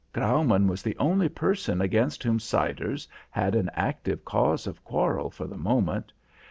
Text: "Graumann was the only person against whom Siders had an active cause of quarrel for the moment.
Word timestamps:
"Graumann 0.13 0.65
was 0.65 0.81
the 0.81 0.97
only 0.97 1.29
person 1.29 1.79
against 1.79 2.23
whom 2.23 2.39
Siders 2.39 3.07
had 3.29 3.53
an 3.53 3.69
active 3.75 4.25
cause 4.25 4.65
of 4.65 4.83
quarrel 4.83 5.29
for 5.29 5.45
the 5.45 5.59
moment. 5.59 6.11